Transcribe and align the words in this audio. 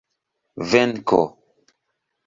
venko 0.69 1.21